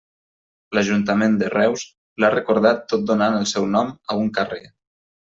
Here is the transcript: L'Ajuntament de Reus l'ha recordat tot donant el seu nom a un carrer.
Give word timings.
L'Ajuntament 0.77 1.35
de 1.41 1.49
Reus 1.53 1.83
l'ha 2.23 2.31
recordat 2.37 2.81
tot 2.95 3.05
donant 3.13 3.37
el 3.41 3.47
seu 3.53 3.69
nom 3.77 3.93
a 4.15 4.19
un 4.23 4.33
carrer. 4.39 4.63